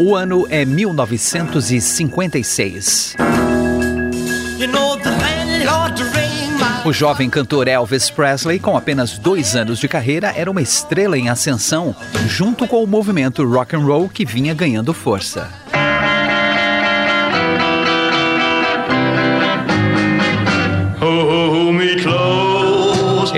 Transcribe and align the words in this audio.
O 0.00 0.14
ano 0.14 0.46
é 0.48 0.64
1956. 0.64 3.16
O 6.84 6.92
jovem 6.92 7.28
cantor 7.28 7.66
Elvis 7.66 8.08
Presley, 8.08 8.60
com 8.60 8.76
apenas 8.76 9.18
dois 9.18 9.56
anos 9.56 9.80
de 9.80 9.88
carreira, 9.88 10.32
era 10.36 10.48
uma 10.48 10.62
estrela 10.62 11.18
em 11.18 11.28
ascensão, 11.28 11.96
junto 12.28 12.68
com 12.68 12.80
o 12.82 12.86
movimento 12.86 13.44
rock 13.44 13.74
and 13.74 13.80
roll 13.80 14.08
que 14.08 14.24
vinha 14.24 14.54
ganhando 14.54 14.94
força. 14.94 15.50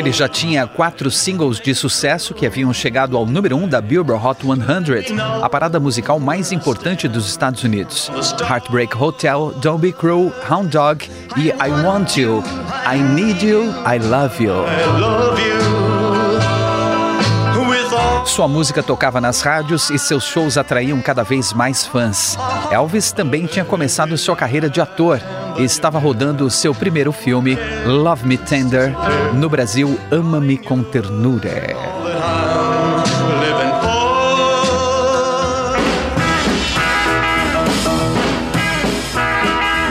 Ele 0.00 0.12
já 0.12 0.26
tinha 0.26 0.66
quatro 0.66 1.10
singles 1.10 1.60
de 1.60 1.74
sucesso 1.74 2.32
que 2.32 2.46
haviam 2.46 2.72
chegado 2.72 3.18
ao 3.18 3.26
número 3.26 3.54
um 3.54 3.68
da 3.68 3.82
Billboard 3.82 4.26
Hot 4.26 4.40
100, 4.40 5.18
a 5.42 5.46
parada 5.46 5.78
musical 5.78 6.18
mais 6.18 6.52
importante 6.52 7.06
dos 7.06 7.28
Estados 7.28 7.62
Unidos. 7.64 8.10
Heartbreak 8.40 8.96
Hotel, 8.96 9.52
Don't 9.60 9.78
Be 9.78 9.92
Cruel, 9.92 10.32
Hound 10.50 10.70
Dog 10.70 11.06
e 11.36 11.48
I 11.48 11.84
Want 11.84 12.16
You, 12.16 12.42
I 12.90 12.96
Need 12.96 13.46
You, 13.46 13.64
I 13.84 13.98
Love 13.98 14.42
You. 14.42 14.54
Sua 18.24 18.48
música 18.48 18.82
tocava 18.82 19.20
nas 19.20 19.42
rádios 19.42 19.90
e 19.90 19.98
seus 19.98 20.24
shows 20.24 20.56
atraíam 20.56 21.02
cada 21.02 21.22
vez 21.22 21.52
mais 21.52 21.84
fãs. 21.86 22.38
Elvis 22.70 23.12
também 23.12 23.44
tinha 23.44 23.66
começado 23.66 24.16
sua 24.16 24.34
carreira 24.34 24.70
de 24.70 24.80
ator 24.80 25.20
estava 25.64 25.98
rodando 25.98 26.50
seu 26.50 26.74
primeiro 26.74 27.12
filme, 27.12 27.56
Love 27.86 28.26
Me 28.26 28.36
Tender, 28.36 28.92
no 29.34 29.48
Brasil, 29.48 29.98
Ama-me 30.10 30.58
com 30.58 30.82
Ternura. 30.82 31.76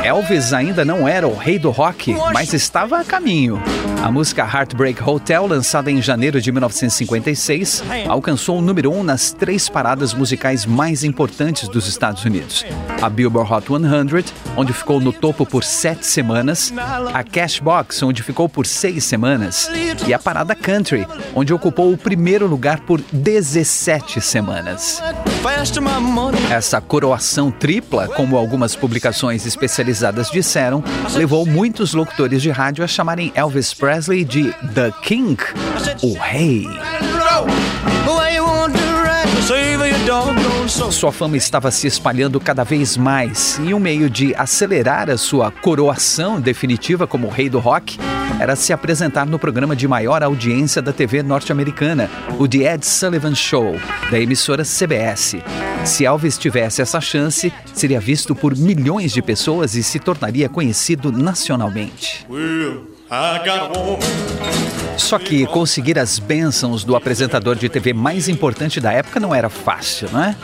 Elvis 0.03 0.53
ainda 0.53 0.83
não 0.83 1.07
era 1.07 1.27
o 1.27 1.37
rei 1.37 1.59
do 1.59 1.69
rock, 1.69 2.15
mas 2.33 2.51
estava 2.53 2.99
a 2.99 3.05
caminho. 3.05 3.61
A 4.01 4.09
música 4.09 4.43
Heartbreak 4.43 5.03
Hotel, 5.03 5.45
lançada 5.45 5.91
em 5.91 6.01
janeiro 6.01 6.41
de 6.41 6.51
1956, 6.51 7.83
alcançou 8.07 8.57
o 8.57 8.61
número 8.61 8.91
um 8.91 9.03
nas 9.03 9.31
três 9.31 9.67
paradas 9.67 10.13
musicais 10.13 10.65
mais 10.65 11.03
importantes 11.03 11.67
dos 11.67 11.85
Estados 11.85 12.23
Unidos: 12.23 12.65
a 13.01 13.09
Billboard 13.09 13.51
Hot 13.51 13.67
100, 13.67 14.33
onde 14.55 14.71
ficou 14.71 15.01
no 15.01 15.11
topo 15.11 15.45
por 15.45 15.63
sete 15.65 16.05
semanas, 16.05 16.73
a 17.13 17.23
Cashbox, 17.23 18.01
onde 18.03 18.23
ficou 18.23 18.47
por 18.47 18.65
seis 18.65 19.03
semanas, 19.03 19.69
e 20.07 20.13
a 20.13 20.19
parada 20.19 20.55
Country, 20.55 21.05
onde 21.35 21.53
ocupou 21.53 21.91
o 21.91 21.97
primeiro 21.97 22.47
lugar 22.47 22.79
por 22.81 23.01
17 23.11 24.21
semanas. 24.21 25.03
Essa 26.51 26.81
coroação 26.81 27.49
tripla, 27.49 28.09
como 28.09 28.35
algumas 28.35 28.75
publicações 28.75 29.45
especializadas 29.45 30.29
disseram, 30.29 30.83
levou 31.13 31.45
muitos 31.45 31.93
locutores 31.93 32.41
de 32.41 32.49
rádio 32.49 32.83
a 32.83 32.87
chamarem 32.87 33.31
Elvis 33.33 33.73
Presley 33.73 34.25
de 34.25 34.51
The 34.73 34.91
King, 35.01 35.41
o 36.03 36.13
rei. 36.17 36.67
Sua 40.91 41.11
fama 41.11 41.37
estava 41.37 41.71
se 41.71 41.87
espalhando 41.87 42.39
cada 42.39 42.65
vez 42.65 42.97
mais 42.97 43.59
e 43.63 43.73
um 43.73 43.79
meio 43.79 44.09
de 44.09 44.35
acelerar 44.35 45.09
a 45.09 45.17
sua 45.17 45.51
coroação 45.51 46.41
definitiva 46.41 47.07
como 47.07 47.29
rei 47.29 47.49
do 47.49 47.59
rock 47.59 47.97
era 48.39 48.55
se 48.55 48.73
apresentar 48.73 49.25
no 49.25 49.39
programa 49.39 49.75
de 49.75 49.87
maior 49.87 50.21
audiência 50.23 50.81
da 50.81 50.91
TV 50.91 51.23
norte-americana, 51.23 52.09
o 52.37 52.47
The 52.47 52.73
Ed 52.73 52.85
Sullivan 52.85 53.35
Show, 53.35 53.75
da 54.11 54.19
emissora 54.19 54.63
CBS. 54.63 55.37
Se 55.85 56.05
Elvis 56.05 56.37
tivesse 56.37 56.81
essa 56.81 56.99
chance, 56.99 57.51
seria 57.73 57.99
visto 57.99 58.35
por 58.35 58.55
milhões 58.55 59.11
de 59.11 59.21
pessoas 59.21 59.75
e 59.75 59.83
se 59.83 59.99
tornaria 59.99 60.49
conhecido 60.49 61.11
nacionalmente. 61.11 62.25
Só 64.97 65.17
que 65.17 65.47
conseguir 65.47 65.97
as 65.97 66.19
bênçãos 66.19 66.83
do 66.83 66.95
apresentador 66.95 67.55
de 67.55 67.67
TV 67.67 67.93
mais 67.93 68.29
importante 68.29 68.79
da 68.79 68.91
época 68.91 69.19
não 69.19 69.33
era 69.33 69.49
fácil, 69.49 70.09
não 70.11 70.23
é? 70.23 70.35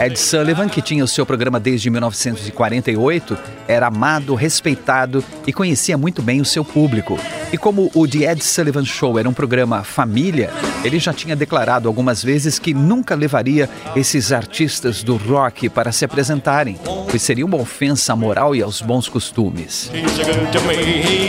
Ed 0.00 0.18
Sullivan, 0.18 0.68
que 0.68 0.80
tinha 0.80 1.02
o 1.02 1.08
seu 1.08 1.26
programa 1.26 1.58
desde 1.58 1.90
1948, 1.90 3.36
era 3.66 3.88
amado, 3.88 4.34
respeitado 4.34 5.24
e 5.46 5.52
conhecia 5.52 5.98
muito 5.98 6.22
bem 6.22 6.40
o 6.40 6.44
seu 6.44 6.64
público. 6.64 7.18
E 7.52 7.58
como 7.58 7.90
o 7.94 8.06
The 8.06 8.30
Ed 8.30 8.44
Sullivan 8.44 8.84
Show 8.84 9.18
era 9.18 9.28
um 9.28 9.32
programa 9.32 9.82
família, 9.82 10.50
ele 10.84 10.98
já 10.98 11.12
tinha 11.12 11.34
declarado 11.34 11.88
algumas 11.88 12.22
vezes 12.22 12.58
que 12.58 12.72
nunca 12.72 13.14
levaria 13.14 13.68
esses 13.96 14.32
artistas 14.32 15.02
do 15.02 15.16
rock 15.16 15.68
para 15.68 15.90
se 15.92 16.04
apresentarem, 16.04 16.78
pois 17.12 17.20
seria 17.20 17.44
uma 17.44 17.58
ofensa 17.58 18.14
à 18.14 18.16
moral 18.16 18.56
e 18.56 18.62
aos 18.62 18.80
bons 18.80 19.06
costumes. 19.06 19.90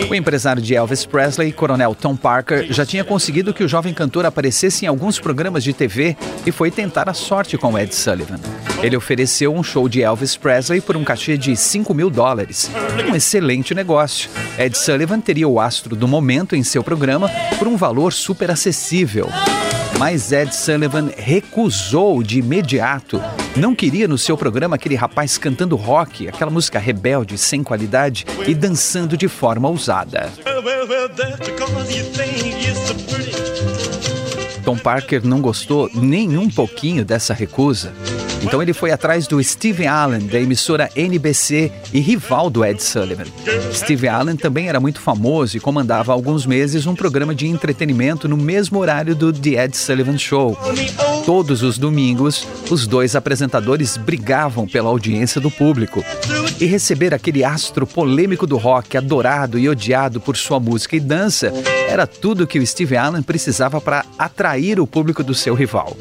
O 0.09 0.15
empresário 0.15 0.61
de 0.61 0.73
Elvis 0.73 1.05
Presley, 1.05 1.51
Coronel 1.51 1.93
Tom 1.93 2.15
Parker, 2.15 2.71
já 2.71 2.85
tinha 2.85 3.03
conseguido 3.03 3.53
que 3.53 3.65
o 3.65 3.67
jovem 3.67 3.93
cantor 3.93 4.25
aparecesse 4.25 4.85
em 4.85 4.87
alguns 4.87 5.19
programas 5.19 5.61
de 5.61 5.73
TV 5.73 6.15
e 6.45 6.53
foi 6.53 6.71
tentar 6.71 7.09
a 7.09 7.13
sorte 7.13 7.57
com 7.57 7.77
Ed 7.77 7.93
Sullivan. 7.93 8.39
Ele 8.81 8.95
ofereceu 8.95 9.53
um 9.53 9.61
show 9.61 9.89
de 9.89 10.01
Elvis 10.01 10.37
Presley 10.37 10.79
por 10.79 10.95
um 10.95 11.03
cachê 11.03 11.37
de 11.37 11.53
5 11.53 11.93
mil 11.93 12.09
dólares. 12.09 12.71
Um 13.11 13.13
excelente 13.13 13.75
negócio. 13.75 14.29
Ed 14.57 14.77
Sullivan 14.77 15.19
teria 15.19 15.49
o 15.49 15.59
astro 15.59 15.97
do 15.97 16.07
momento 16.07 16.55
em 16.55 16.63
seu 16.63 16.81
programa 16.81 17.29
por 17.59 17.67
um 17.67 17.75
valor 17.75 18.13
super 18.13 18.49
acessível. 18.49 19.27
Mas 19.99 20.31
Ed 20.31 20.55
Sullivan 20.55 21.11
recusou 21.17 22.23
de 22.23 22.39
imediato. 22.39 23.21
Não 23.55 23.75
queria 23.75 24.07
no 24.07 24.17
seu 24.17 24.35
programa 24.35 24.75
aquele 24.75 24.95
rapaz 24.95 25.37
cantando 25.37 25.75
rock, 25.75 26.27
aquela 26.27 26.49
música 26.49 26.79
rebelde, 26.79 27.37
sem 27.37 27.63
qualidade 27.63 28.25
e 28.47 28.55
dançando 28.55 29.15
de 29.15 29.27
forma 29.27 29.69
ousada. 29.69 30.33
Tom 34.65 34.77
Parker 34.77 35.23
não 35.23 35.39
gostou 35.39 35.87
nem 35.93 36.35
um 36.35 36.49
pouquinho 36.49 37.05
dessa 37.05 37.33
recusa. 37.33 37.93
Então 38.43 38.61
ele 38.61 38.73
foi 38.73 38.91
atrás 38.91 39.25
do 39.25 39.41
Steve 39.41 39.87
Allen, 39.87 40.27
da 40.27 40.39
emissora 40.39 40.89
NBC 40.95 41.71
e 41.93 41.99
rival 41.99 42.49
do 42.49 42.63
Ed 42.63 42.83
Sullivan. 42.83 43.25
Steve 43.73 44.07
Allen 44.07 44.35
também 44.35 44.67
era 44.67 44.79
muito 44.79 44.99
famoso 44.99 45.55
e 45.55 45.59
comandava 45.59 46.11
há 46.11 46.15
alguns 46.15 46.45
meses 46.45 46.85
um 46.85 46.93
programa 46.93 47.33
de 47.33 47.47
entretenimento 47.47 48.27
no 48.27 48.37
mesmo 48.37 48.79
horário 48.79 49.15
do 49.15 49.31
The 49.31 49.63
Ed 49.63 49.77
Sullivan 49.77 50.17
Show. 50.17 50.57
Todos 51.25 51.63
os 51.63 51.77
domingos, 51.77 52.45
os 52.69 52.85
dois 52.85 53.15
apresentadores 53.15 53.95
brigavam 53.95 54.67
pela 54.67 54.89
audiência 54.89 55.39
do 55.39 55.49
público. 55.49 56.03
E 56.59 56.65
receber 56.65 57.13
aquele 57.13 57.43
astro 57.43 57.85
polêmico 57.85 58.47
do 58.47 58.57
rock, 58.57 58.97
adorado 58.97 59.59
e 59.59 59.67
odiado 59.67 60.21
por 60.21 60.37
sua 60.37 60.59
música 60.59 60.95
e 60.95 60.99
dança, 60.99 61.51
era 61.87 62.07
tudo 62.07 62.47
que 62.47 62.59
o 62.59 62.65
Steve 62.65 62.95
Allen 62.95 63.21
precisava 63.21 63.81
para 63.81 64.05
atrair 64.17 64.79
o 64.79 64.87
público 64.87 65.23
do 65.23 65.35
seu 65.35 65.53
rival. 65.53 65.95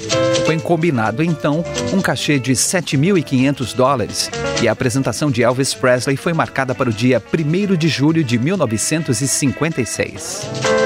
Foi 0.46 0.58
combinado 0.58 1.22
então 1.22 1.62
um 1.92 2.00
cachê 2.00 2.38
de 2.38 2.52
7.500 2.52 3.74
dólares 3.74 4.30
e 4.62 4.68
a 4.68 4.72
apresentação 4.72 5.30
de 5.30 5.42
Elvis 5.42 5.74
Presley 5.74 6.16
foi 6.16 6.32
marcada 6.32 6.74
para 6.74 6.88
o 6.88 6.92
dia 6.92 7.22
1 7.32 7.76
de 7.76 7.88
julho 7.88 8.24
de 8.24 8.38
1956. 8.38 10.81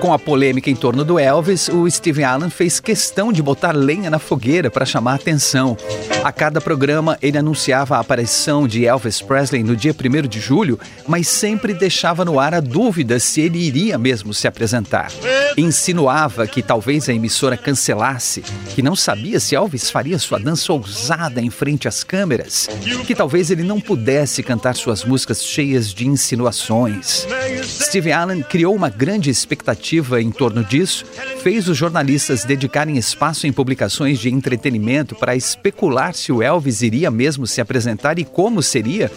Com 0.00 0.14
a 0.14 0.18
polêmica 0.18 0.70
em 0.70 0.74
torno 0.74 1.04
do 1.04 1.18
Elvis, 1.18 1.68
o 1.68 1.88
Steve 1.90 2.24
Allen 2.24 2.48
fez 2.48 2.80
questão 2.80 3.30
de 3.30 3.42
botar 3.42 3.72
lenha 3.72 4.08
na 4.08 4.18
fogueira 4.18 4.70
para 4.70 4.86
chamar 4.86 5.16
atenção. 5.16 5.76
A 6.24 6.32
cada 6.32 6.58
programa, 6.58 7.18
ele 7.20 7.36
anunciava 7.36 7.96
a 7.96 8.00
aparição 8.00 8.66
de 8.66 8.86
Elvis 8.86 9.20
Presley 9.20 9.62
no 9.62 9.76
dia 9.76 9.94
1 9.94 10.26
de 10.26 10.40
julho, 10.40 10.80
mas 11.06 11.28
sempre 11.28 11.74
deixava 11.74 12.24
no 12.24 12.40
ar 12.40 12.54
a 12.54 12.60
dúvida 12.60 13.20
se 13.20 13.42
ele 13.42 13.58
iria 13.58 13.98
mesmo 13.98 14.32
se 14.32 14.48
apresentar. 14.48 15.12
Insinuava 15.56 16.46
que 16.46 16.62
talvez 16.62 17.06
a 17.10 17.12
emissora 17.12 17.56
cancelasse, 17.56 18.42
que 18.74 18.82
não 18.82 18.96
sabia 18.96 19.38
se 19.38 19.54
Elvis 19.54 19.90
faria 19.90 20.18
sua 20.18 20.38
dança 20.38 20.72
ousada 20.72 21.42
em 21.42 21.50
frente 21.50 21.86
às 21.86 22.02
câmeras, 22.02 22.70
que 23.06 23.14
talvez 23.14 23.50
ele 23.50 23.62
não 23.62 23.78
pudesse 23.78 24.42
cantar 24.42 24.76
suas 24.76 25.04
músicas 25.04 25.44
cheias 25.44 25.92
de 25.92 26.06
insinuações. 26.06 27.26
Steve 27.70 28.12
Allen 28.12 28.42
criou 28.42 28.74
uma 28.74 28.88
grande 28.88 29.30
expectativa 29.30 30.20
em 30.20 30.30
torno 30.30 30.64
disso, 30.64 31.04
fez 31.42 31.68
os 31.68 31.76
jornalistas 31.76 32.44
dedicarem 32.44 32.96
espaço 32.96 33.46
em 33.46 33.52
publicações 33.52 34.18
de 34.18 34.28
entretenimento 34.28 35.14
para 35.14 35.36
especular 35.36 36.14
se 36.14 36.32
o 36.32 36.42
Elvis 36.42 36.82
iria 36.82 37.10
mesmo 37.10 37.46
se 37.46 37.60
apresentar 37.60 38.18
e 38.18 38.24
como 38.24 38.62
seria, 38.62 39.10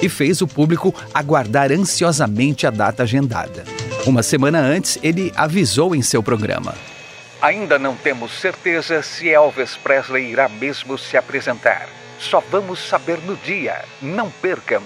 e 0.00 0.08
fez 0.08 0.40
o 0.40 0.46
público 0.46 0.94
aguardar 1.12 1.72
ansiosamente 1.72 2.66
a 2.66 2.70
data 2.70 3.02
agendada. 3.02 3.64
Uma 4.06 4.22
semana 4.22 4.60
antes, 4.60 4.98
ele 5.02 5.32
avisou 5.34 5.94
em 5.94 6.02
seu 6.02 6.22
programa. 6.22 6.74
Ainda 7.42 7.78
não 7.78 7.94
temos 7.94 8.32
certeza 8.40 9.02
se 9.02 9.28
Elvis 9.28 9.76
Presley 9.76 10.30
irá 10.30 10.48
mesmo 10.48 10.96
se 10.96 11.16
apresentar. 11.16 11.88
Só 12.18 12.42
vamos 12.50 12.78
saber 12.88 13.18
no 13.26 13.36
dia. 13.36 13.84
Não 14.00 14.30
percam. 14.30 14.82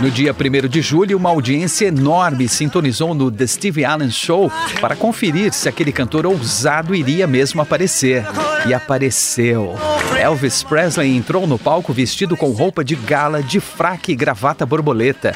No 0.00 0.10
dia 0.10 0.32
1 0.32 0.68
de 0.68 0.80
julho, 0.80 1.18
uma 1.18 1.28
audiência 1.28 1.88
enorme 1.88 2.48
sintonizou 2.48 3.12
no 3.12 3.30
The 3.30 3.46
Steve 3.46 3.84
Allen 3.84 4.10
Show 4.10 4.50
para 4.80 4.96
conferir 4.96 5.52
se 5.52 5.68
aquele 5.68 5.92
cantor 5.92 6.24
ousado 6.24 6.94
iria 6.94 7.26
mesmo 7.26 7.60
aparecer. 7.60 8.24
E 8.66 8.72
apareceu. 8.72 9.74
Elvis 10.18 10.62
Presley 10.62 11.14
entrou 11.14 11.46
no 11.46 11.58
palco 11.58 11.92
vestido 11.92 12.38
com 12.38 12.52
roupa 12.52 12.82
de 12.82 12.94
gala, 12.94 13.42
de 13.42 13.60
fraque 13.60 14.12
e 14.12 14.16
gravata 14.16 14.64
borboleta. 14.64 15.34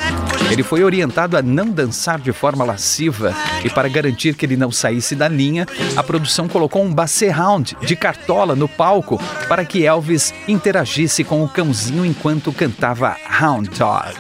Ele 0.51 0.63
foi 0.63 0.85
orientado 0.85 1.37
a 1.37 1.43
não 1.43 1.71
dançar 1.71 2.21
de 2.21 2.33
forma 2.33 2.65
lasciva 2.65 3.35
e, 3.65 3.71
para 3.71 3.89
garantir 3.89 4.35
que 4.35 4.47
ele 4.47 4.57
não 4.57 4.71
saísse 4.71 5.15
da 5.15 5.29
linha, 5.29 5.67
a 5.97 6.03
produção 6.03 6.49
colocou 6.49 6.83
um 6.85 6.93
basset-hound 6.93 7.77
de 7.81 7.97
cartola 7.97 8.55
no 8.55 8.69
palco 8.69 9.21
para 9.49 9.65
que 9.65 9.85
Elvis 9.85 10.33
interagisse 10.47 11.25
com 11.25 11.43
o 11.43 11.49
cãozinho 11.49 12.05
enquanto 12.05 12.53
cantava 12.53 13.17
Hound 13.41 13.71
Dog. 13.79 14.15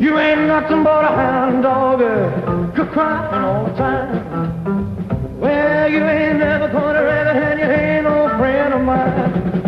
You 0.00 0.16
ain't 0.16 0.46
nothing 0.46 0.82
but 0.82 1.04
a 1.04 1.10
hound 1.10 1.62
dog, 1.62 2.00
uh, 2.00 2.86
crying 2.92 3.44
all 3.44 3.64
the 3.64 3.76
time. 3.76 5.40
Well, 5.40 5.90
you 5.90 6.02
ain't 6.04 6.38
never 6.38 6.68
gonna 6.68 7.02
rather 7.02 7.30
and 7.30 7.60
you 7.60 7.66
ain't 7.66 8.04
no 8.04 8.28
friend 8.38 8.74
of 8.74 8.82
mine. 8.82 9.59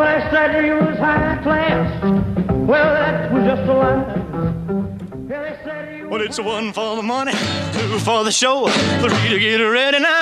When 0.00 0.08
I 0.08 0.30
said 0.30 0.64
you 0.64 0.76
was 0.76 0.96
high 0.96 1.38
class, 1.42 2.02
well, 2.50 2.94
that 2.94 3.30
was 3.30 3.44
just 3.44 3.68
a 3.68 3.74
lie. 3.74 4.30
Well, 6.08 6.22
it's 6.22 6.40
one 6.40 6.72
for 6.72 6.96
the 6.96 7.02
money, 7.02 7.32
two 7.74 7.98
for 7.98 8.24
the 8.24 8.32
show, 8.32 8.66
three 8.68 9.28
to 9.28 9.38
get 9.38 9.58
ready. 9.58 9.98
Now 10.00 10.19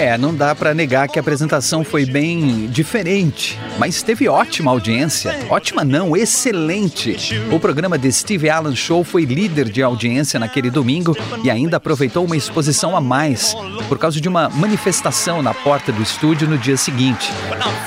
É, 0.00 0.16
não 0.16 0.34
dá 0.34 0.54
para 0.54 0.72
negar 0.72 1.08
que 1.08 1.18
a 1.18 1.20
apresentação 1.20 1.84
foi 1.84 2.06
bem 2.06 2.66
diferente, 2.68 3.60
mas 3.78 4.02
teve 4.02 4.26
ótima 4.28 4.70
audiência. 4.70 5.38
Ótima 5.50 5.84
não, 5.84 6.16
excelente. 6.16 7.18
O 7.52 7.60
programa 7.60 7.98
The 7.98 8.10
Steve 8.10 8.48
Allen 8.48 8.74
Show 8.74 9.04
foi 9.04 9.26
líder 9.26 9.68
de 9.68 9.82
audiência 9.82 10.40
naquele 10.40 10.70
domingo 10.70 11.14
e 11.44 11.50
ainda 11.50 11.76
aproveitou 11.76 12.24
uma 12.24 12.34
exposição 12.34 12.96
a 12.96 13.00
mais 13.00 13.54
por 13.90 13.98
causa 13.98 14.18
de 14.18 14.26
uma 14.26 14.48
manifestação 14.48 15.42
na 15.42 15.52
porta 15.52 15.92
do 15.92 16.02
estúdio 16.02 16.48
no 16.48 16.56
dia 16.56 16.78
seguinte. 16.78 17.30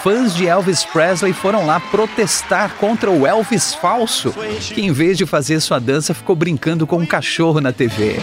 Fãs 0.03 0.35
de 0.35 0.45
Elvis 0.45 0.85
Presley 0.85 1.33
foram 1.33 1.65
lá 1.65 1.79
protestar 1.79 2.75
contra 2.75 3.09
o 3.09 3.25
Elvis 3.25 3.73
falso, 3.73 4.31
que 4.59 4.81
em 4.81 4.91
vez 4.91 5.17
de 5.17 5.25
fazer 5.25 5.59
sua 5.59 5.79
dança 5.79 6.13
ficou 6.13 6.35
brincando 6.35 6.85
com 6.85 6.97
um 6.97 7.07
cachorro 7.07 7.59
na 7.59 7.73
TV. 7.73 8.19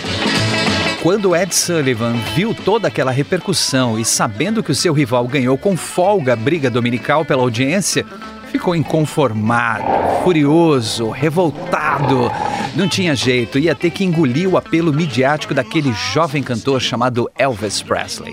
Quando 1.02 1.35
Ed 1.35 1.55
Sullivan 1.55 2.12
viu 2.35 2.55
toda 2.55 2.88
aquela 2.88 3.11
repercussão 3.11 3.99
e 3.99 4.05
sabendo 4.05 4.62
que 4.62 4.70
o 4.70 4.75
seu 4.75 4.93
rival 4.93 5.26
ganhou 5.26 5.56
com 5.56 5.75
folga 5.75 6.35
a 6.35 6.37
briga 6.37 6.69
dominical 6.69 7.25
pela 7.25 7.41
audiência, 7.41 8.05
ficou 8.50 8.75
inconformado, 8.75 9.85
furioso, 10.23 11.08
revoltado. 11.08 12.31
Não 12.75 12.88
tinha 12.88 13.14
jeito, 13.14 13.58
ia 13.58 13.75
ter 13.75 13.91
que 13.91 14.05
engolir 14.05 14.49
o 14.49 14.56
apelo 14.56 14.93
midiático 14.93 15.55
daquele 15.55 15.93
jovem 15.93 16.43
cantor 16.43 16.81
chamado 16.81 17.31
Elvis 17.38 17.82
Presley. 17.82 18.32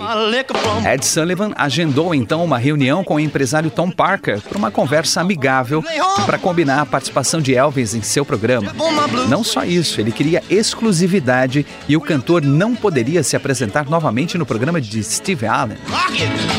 Ed 0.85 1.05
Sullivan 1.05 1.53
agendou 1.55 2.13
então 2.13 2.43
uma 2.43 2.57
reunião 2.57 3.03
com 3.03 3.15
o 3.15 3.19
empresário 3.19 3.69
Tom 3.69 3.89
Parker 3.89 4.41
para 4.41 4.57
uma 4.57 4.71
conversa 4.71 5.21
amigável 5.21 5.83
para 6.25 6.37
combinar 6.37 6.81
a 6.81 6.85
participação 6.85 7.41
de 7.41 7.55
Elvis 7.55 7.93
em 7.93 8.01
seu 8.01 8.25
programa. 8.25 8.73
Não 9.27 9.43
só 9.43 9.63
isso, 9.63 9.99
ele 9.99 10.11
queria 10.11 10.43
exclusividade 10.49 11.65
e 11.87 11.95
o 11.95 12.01
cantor 12.01 12.41
não 12.43 12.75
poderia 12.75 13.23
se 13.23 13.35
apresentar 13.35 13.85
novamente 13.85 14.37
no 14.37 14.45
programa 14.45 14.79
de 14.81 15.03
Steve 15.03 15.45
Allen. 15.45 15.77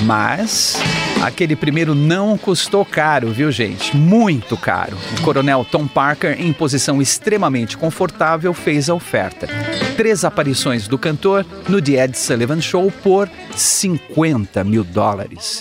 Mas 0.05 0.77
aquele 1.23 1.57
primeiro 1.57 1.95
não 1.95 2.37
custou 2.39 2.85
caro, 2.85 3.31
viu, 3.31 3.51
gente? 3.51 3.97
Muito 3.97 4.57
caro. 4.57 4.97
O 5.19 5.23
coronel 5.23 5.65
Tom 5.71 5.87
Parker, 5.87 6.41
em 6.41 6.53
posição 6.53 7.01
extremamente 7.03 7.77
confortável, 7.77 8.53
fez 8.55 8.89
a 8.89 8.95
oferta. 8.95 9.49
Três 9.97 10.25
aparições 10.25 10.87
do 10.87 10.99
cantor 10.99 11.45
no 11.69 11.83
The 11.83 12.05
Ed 12.05 12.19
Sullivan 12.19 12.61
Show 12.61 12.93
por 13.03 13.29
50 13.55 14.63
mil 14.65 14.85
dólares. 14.85 15.61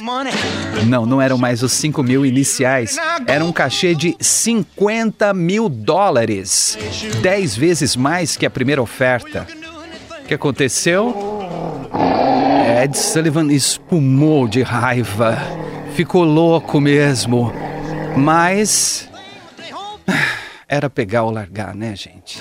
Não, 0.85 1.05
não 1.05 1.21
eram 1.21 1.37
mais 1.37 1.63
os 1.63 1.71
5 1.73 2.03
mil 2.03 2.25
iniciais, 2.25 2.97
era 3.25 3.43
um 3.43 3.51
cachê 3.51 3.95
de 3.95 4.15
50 4.19 5.33
mil 5.33 5.67
dólares. 5.69 6.77
Dez 7.21 7.55
vezes 7.55 7.95
mais 7.95 8.35
que 8.35 8.45
a 8.45 8.49
primeira 8.49 8.81
oferta. 8.81 9.47
O 10.23 10.27
que 10.27 10.33
aconteceu? 10.33 11.36
Ed 12.87 12.97
Sullivan 12.97 13.51
espumou 13.51 14.47
de 14.47 14.61
raiva. 14.61 15.37
Ficou 15.93 16.23
louco 16.23 16.79
mesmo. 16.79 17.51
Mas 18.15 19.09
era 20.69 20.89
pegar 20.89 21.23
ou 21.23 21.31
largar, 21.31 21.75
né, 21.75 21.93
gente? 21.97 22.39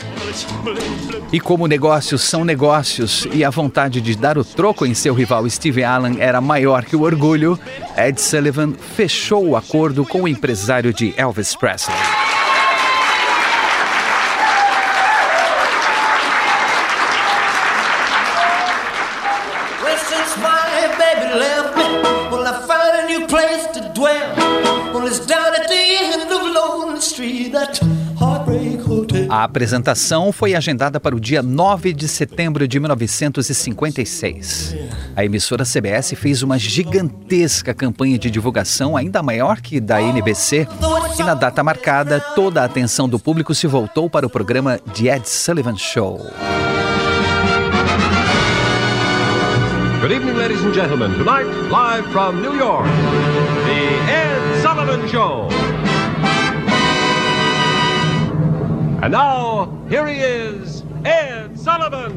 E 1.32 1.40
como 1.40 1.66
negócios 1.66 2.22
são 2.22 2.44
negócios 2.44 3.26
e 3.32 3.42
a 3.42 3.50
vontade 3.50 4.00
de 4.00 4.14
dar 4.14 4.38
o 4.38 4.44
troco 4.44 4.86
em 4.86 4.94
seu 4.94 5.14
rival 5.14 5.50
Steve 5.50 5.82
Allen 5.82 6.20
era 6.20 6.40
maior 6.40 6.84
que 6.84 6.94
o 6.94 7.02
orgulho, 7.02 7.58
Ed 7.98 8.20
Sullivan 8.20 8.72
fechou 8.72 9.48
o 9.48 9.56
acordo 9.56 10.06
com 10.06 10.22
o 10.22 10.28
empresário 10.28 10.94
de 10.94 11.12
Elvis 11.16 11.56
Presley. 11.56 12.15
A 29.30 29.44
apresentação 29.44 30.30
foi 30.32 30.54
agendada 30.54 31.00
para 31.00 31.16
o 31.16 31.20
dia 31.20 31.42
9 31.42 31.94
de 31.94 32.06
setembro 32.06 32.68
de 32.68 32.78
1956. 32.78 34.76
A 35.14 35.24
emissora 35.24 35.64
CBS 35.64 36.12
fez 36.14 36.42
uma 36.42 36.58
gigantesca 36.58 37.72
campanha 37.72 38.18
de 38.18 38.30
divulgação, 38.30 38.96
ainda 38.96 39.22
maior 39.22 39.62
que 39.62 39.80
da 39.80 40.00
NBC, 40.00 40.68
e 41.18 41.22
na 41.22 41.32
data 41.32 41.64
marcada, 41.64 42.20
toda 42.34 42.60
a 42.60 42.66
atenção 42.66 43.08
do 43.08 43.18
público 43.18 43.54
se 43.54 43.66
voltou 43.66 44.10
para 44.10 44.26
o 44.26 44.30
programa 44.30 44.78
The 44.78 45.16
Ed 45.16 45.26
Sullivan 45.26 45.76
Show. 45.78 46.18
Good 50.02 50.12
evening, 50.12 50.34
ladies 50.34 50.62
and 50.62 50.74
gentlemen. 50.74 51.12
Tonight, 51.14 51.46
live 51.70 52.06
from 52.12 52.42
New 52.42 52.54
York, 52.54 52.86
The 53.64 54.12
Ed 54.12 54.62
Sullivan 54.62 55.08
Show. 55.08 55.95
And 59.06 59.12
now, 59.12 59.68
here 59.88 60.04
he 60.08 60.20
is, 60.20 60.82
Ed 61.04 61.56
Sullivan. 61.56 62.10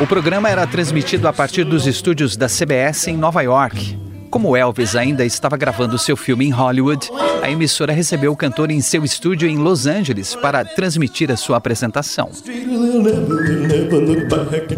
O 0.00 0.06
programa 0.08 0.50
era 0.50 0.66
transmitido 0.66 1.28
a 1.28 1.32
partir 1.32 1.62
dos 1.62 1.86
estúdios 1.86 2.36
da 2.36 2.48
CBS 2.48 3.06
em 3.06 3.16
Nova 3.16 3.42
York. 3.42 3.96
Como 4.28 4.56
Elvis 4.56 4.96
ainda 4.96 5.24
estava 5.24 5.56
gravando 5.56 5.96
seu 5.96 6.16
filme 6.16 6.46
em 6.46 6.50
Hollywood, 6.50 7.08
a 7.44 7.48
emissora 7.48 7.92
recebeu 7.92 8.32
o 8.32 8.36
cantor 8.36 8.72
em 8.72 8.80
seu 8.80 9.04
estúdio 9.04 9.48
em 9.48 9.56
Los 9.56 9.86
Angeles 9.86 10.34
para 10.34 10.64
transmitir 10.64 11.30
a 11.30 11.36
sua 11.36 11.58
apresentação. 11.58 12.30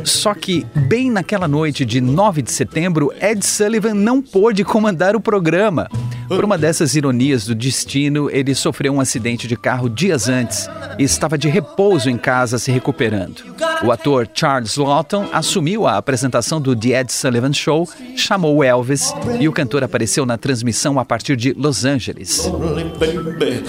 Só 0.05 0.35
que, 0.35 0.67
bem 0.87 1.11
naquela 1.11 1.49
noite 1.49 1.87
de 1.87 1.99
9 1.99 2.43
de 2.43 2.53
setembro, 2.53 3.11
Ed 3.23 3.43
Sullivan 3.43 3.95
não 3.95 4.21
pôde 4.21 4.65
comandar 4.65 5.17
o 5.17 5.21
programa. 5.21 5.89
Por 6.29 6.45
uma 6.45 6.59
dessas 6.59 6.95
ironias 6.95 7.47
do 7.47 7.55
destino, 7.55 8.31
ele 8.31 8.55
sofreu 8.55 8.93
um 8.93 9.01
acidente 9.01 9.49
de 9.49 9.57
carro 9.57 9.89
dias 9.89 10.29
antes 10.29 10.69
e 10.99 11.03
estava 11.03 11.39
de 11.39 11.49
repouso 11.49 12.11
em 12.11 12.19
casa 12.19 12.59
se 12.59 12.71
recuperando. 12.71 13.43
O 13.83 13.91
ator 13.91 14.29
Charles 14.35 14.77
Lawton 14.77 15.27
assumiu 15.33 15.87
a 15.87 15.97
apresentação 15.97 16.61
do 16.61 16.77
The 16.77 17.01
Ed 17.01 17.13
Sullivan 17.13 17.53
Show, 17.55 17.89
chamou 18.15 18.63
Elvis 18.63 19.15
e 19.41 19.49
o 19.49 19.53
cantor 19.53 19.83
apareceu 19.83 20.27
na 20.27 20.37
transmissão 20.37 20.99
a 20.99 21.05
partir 21.05 21.35
de 21.35 21.55
Los 21.55 21.87
Angeles. 21.87 22.51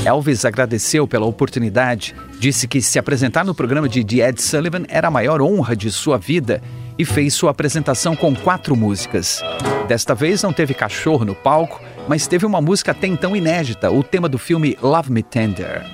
Elvis 0.04 0.44
agradeceu 0.44 1.08
pela 1.08 1.26
oportunidade, 1.26 2.14
disse 2.40 2.68
que 2.68 2.82
se 2.82 3.00
apresentar 3.00 3.46
no 3.46 3.56
programa 3.56 3.88
de 3.88 4.04
The 4.04 4.28
Ed 4.28 4.42
Sullivan 4.42 4.84
era 4.90 5.08
a 5.08 5.12
maior 5.12 5.42
honra 5.42 5.76
de 5.76 5.90
sua 5.90 6.18
vida 6.18 6.62
e 6.98 7.06
fez 7.06 7.34
sua 7.34 7.52
apresentação 7.52 8.16
com 8.18 8.36
quatro 8.36 8.76
músicas. 8.76 9.42
Desta 9.88 10.14
vez 10.14 10.44
não 10.44 10.52
teve 10.52 10.74
cachorro 10.74 11.24
no 11.24 11.34
palco, 11.34 11.82
mas 12.10 12.26
teve 12.26 12.44
uma 12.44 12.60
música 12.60 12.90
até 12.90 13.06
então 13.06 13.36
inédita, 13.36 13.92
o 13.92 14.02
tema 14.04 14.28
do 14.28 14.40
filme 14.40 14.76
Love 14.82 15.12
Me 15.12 15.22
Tender. 15.22 15.86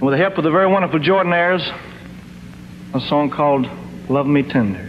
With 0.00 0.12
the 0.12 0.16
help 0.16 0.38
of 0.38 0.42
the 0.42 0.50
very 0.50 0.66
wonderful 0.66 0.98
Jordan 0.98 1.34
Ayers, 1.34 1.70
a 2.94 3.00
song 3.00 3.28
called 3.28 3.68
Love 4.08 4.26
Me 4.26 4.42
Tender. 4.42 4.80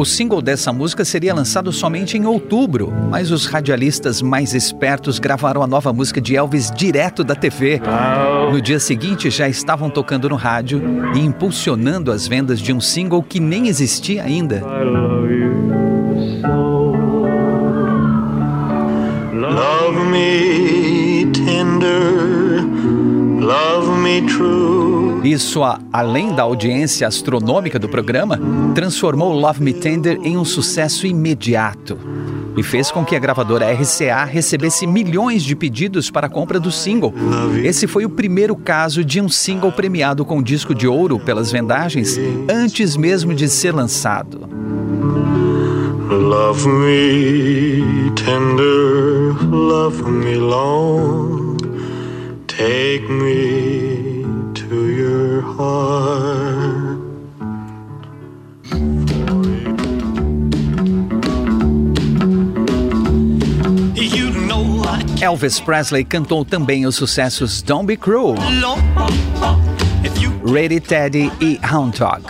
O 0.00 0.04
single 0.06 0.40
dessa 0.40 0.72
música 0.72 1.04
seria 1.04 1.34
lançado 1.34 1.70
somente 1.70 2.16
em 2.16 2.24
outubro, 2.24 2.90
mas 3.10 3.30
os 3.30 3.44
radialistas 3.44 4.22
mais 4.22 4.54
espertos 4.54 5.18
gravaram 5.18 5.62
a 5.62 5.66
nova 5.66 5.92
música 5.92 6.22
de 6.22 6.34
Elvis 6.34 6.70
direto 6.70 7.22
da 7.22 7.34
TV. 7.34 7.82
No 8.50 8.62
dia 8.62 8.80
seguinte 8.80 9.28
já 9.28 9.46
estavam 9.46 9.90
tocando 9.90 10.26
no 10.26 10.36
rádio 10.36 10.82
e 11.14 11.18
impulsionando 11.18 12.10
as 12.10 12.26
vendas 12.26 12.60
de 12.60 12.72
um 12.72 12.80
single 12.80 13.22
que 13.22 13.38
nem 13.38 13.68
existia 13.68 14.24
ainda. 14.24 14.64
Love 19.34 19.98
me 20.10 21.30
tender, 21.34 22.64
love 23.38 24.00
me 24.00 24.22
true. 24.22 24.79
Isso, 25.22 25.60
além 25.92 26.34
da 26.34 26.42
audiência 26.42 27.06
astronômica 27.06 27.78
do 27.78 27.88
programa, 27.88 28.40
transformou 28.74 29.32
Love 29.32 29.62
Me 29.62 29.72
Tender 29.72 30.18
em 30.22 30.36
um 30.36 30.44
sucesso 30.44 31.06
imediato 31.06 31.98
e 32.56 32.62
fez 32.62 32.90
com 32.90 33.04
que 33.04 33.14
a 33.14 33.18
gravadora 33.18 33.70
RCA 33.72 34.24
recebesse 34.24 34.86
milhões 34.86 35.42
de 35.42 35.54
pedidos 35.54 36.10
para 36.10 36.26
a 36.26 36.30
compra 36.30 36.58
do 36.58 36.70
single. 36.70 37.14
Esse 37.62 37.86
foi 37.86 38.04
o 38.04 38.10
primeiro 38.10 38.56
caso 38.56 39.04
de 39.04 39.20
um 39.20 39.28
single 39.28 39.70
premiado 39.70 40.24
com 40.24 40.42
disco 40.42 40.74
de 40.74 40.88
ouro 40.88 41.18
pelas 41.18 41.52
vendagens 41.52 42.18
antes 42.48 42.96
mesmo 42.96 43.34
de 43.34 43.48
ser 43.48 43.74
lançado. 43.74 44.48
Love 46.10 46.68
me 46.68 48.10
tender, 48.16 49.48
love 49.48 50.02
me 50.02 50.36
long, 50.36 51.56
take 52.48 53.06
me 53.08 53.69
Elvis 65.20 65.60
Presley 65.60 66.02
cantou 66.04 66.44
também 66.44 66.86
os 66.86 66.96
sucessos 66.96 67.62
Don't 67.62 67.86
Be 67.86 67.96
Cruel. 67.96 68.34
Ready 70.52 70.80
Teddy 70.80 71.30
e 71.40 71.60
Hound 71.64 71.96
Dog. 71.96 72.22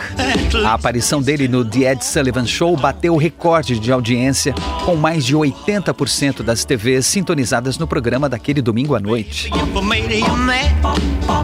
A 0.63 0.75
aparição 0.75 1.23
dele 1.23 1.49
no 1.49 1.65
The 1.65 1.93
Ed 1.93 2.05
Sullivan 2.05 2.45
Show 2.45 2.77
bateu 2.77 3.15
o 3.15 3.17
recorde 3.17 3.79
de 3.79 3.91
audiência, 3.91 4.55
com 4.85 4.95
mais 4.95 5.25
de 5.25 5.35
80% 5.35 6.43
das 6.43 6.63
TVs 6.63 7.07
sintonizadas 7.07 7.79
no 7.79 7.87
programa 7.87 8.29
daquele 8.29 8.61
domingo 8.61 8.95
à 8.95 9.01
noite. 9.01 9.51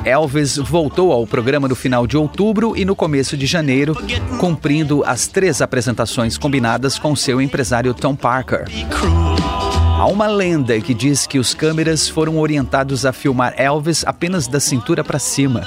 Elvis 0.05 0.59
voltou 0.59 1.13
ao 1.13 1.27
programa 1.27 1.67
no 1.67 1.75
final 1.75 2.07
de 2.07 2.19
outubro 2.19 2.77
e 2.77 2.85
no 2.85 2.95
começo 2.95 3.39
de 3.39 3.47
janeiro, 3.47 3.97
cumprindo 4.39 5.03
as 5.07 5.27
três 5.27 5.63
apresentações 5.63 6.37
combinadas 6.37 6.99
com 6.99 7.17
seu 7.17 7.41
empresário 7.41 7.95
Tom 7.95 8.15
Parker. 8.15 8.67
Há 9.99 10.05
uma 10.05 10.27
lenda 10.27 10.79
que 10.79 10.93
diz 10.93 11.27
que 11.27 11.39
os 11.39 11.55
câmeras 11.55 12.07
foram 12.07 12.39
orientados 12.39 13.07
a 13.07 13.15
filmar 13.15 13.55
Elvis 13.57 14.05
apenas 14.07 14.47
da 14.47 14.61
cintura 14.61 15.03
para 15.03 15.19
cima 15.19 15.65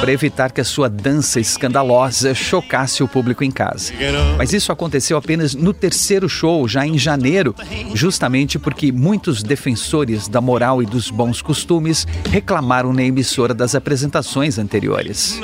para 0.00 0.12
evitar 0.12 0.52
que 0.52 0.60
a 0.60 0.64
sua 0.64 0.88
dança 0.88 1.40
escandalosa 1.40 2.34
chocasse 2.34 3.02
o 3.02 3.08
público 3.08 3.44
em 3.44 3.50
casa. 3.50 3.92
Mas 4.36 4.52
isso 4.52 4.70
aconteceu 4.70 5.16
apenas 5.16 5.54
no 5.54 5.72
terceiro 5.72 6.28
show, 6.28 6.66
já 6.68 6.86
em 6.86 6.96
janeiro, 6.98 7.54
justamente 7.94 8.58
porque 8.58 8.92
muitos 8.92 9.42
defensores 9.42 10.28
da 10.28 10.40
moral 10.40 10.82
e 10.82 10.86
dos 10.86 11.10
bons 11.10 11.42
costumes 11.42 12.06
reclamaram 12.30 12.92
na 12.92 13.02
emissora 13.02 13.52
das 13.54 13.74
apresentações 13.74 14.58
anteriores. 14.58 15.38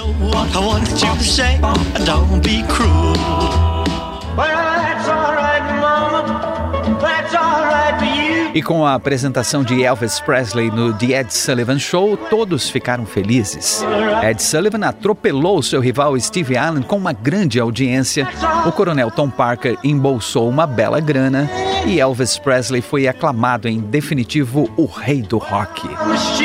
E 8.55 8.63
com 8.63 8.87
a 8.87 8.95
apresentação 8.95 9.65
de 9.65 9.83
Elvis 9.83 10.21
Presley 10.21 10.71
no 10.71 10.93
The 10.95 11.21
Ed 11.21 11.35
Sullivan 11.35 11.79
Show, 11.79 12.17
todos 12.17 12.71
ficaram 12.71 13.05
felizes. 13.05 13.85
Ed 14.23 14.41
Sullivan 14.41 14.87
atropelou 14.87 15.61
seu 15.61 15.81
rival 15.81 16.19
Steve 16.21 16.57
Allen 16.57 16.83
com 16.83 16.97
uma 16.97 17.13
grande 17.13 17.59
audiência. 17.59 18.29
O 18.65 18.71
coronel 18.71 19.11
Tom 19.11 19.29
Parker 19.29 19.77
embolsou 19.83 20.49
uma 20.49 20.69
bela 20.69 21.01
grana 21.01 21.51
e 21.85 21.99
Elvis 21.99 22.39
Presley 22.39 22.81
foi 22.81 23.09
aclamado 23.09 23.69
em 23.69 23.81
definitivo 23.81 24.71
o 24.77 24.87
rei 24.87 25.21
do 25.21 25.39
rock, 25.39 25.89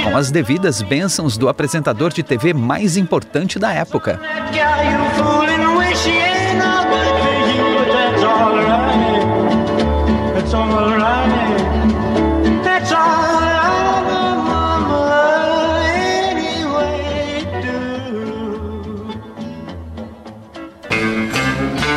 com 0.04 0.18
as 0.18 0.32
devidas 0.32 0.82
bênçãos 0.82 1.38
do 1.38 1.48
apresentador 1.48 2.12
de 2.12 2.24
TV 2.24 2.54
mais 2.54 2.98
importante 2.98 3.60
da 3.60 3.72
época. 3.72 4.20
It's. 10.52 11.29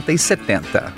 60 0.00 0.12
e 0.12 0.18
70. 0.18 0.92